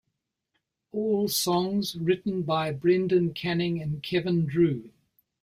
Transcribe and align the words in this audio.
All 0.91 1.27
songs 1.27 1.95
written 1.95 2.41
by 2.41 2.71
Brendan 2.71 3.35
Canning 3.35 3.79
and 3.79 4.01
Kevin 4.01 4.47
Drew. 4.47 4.89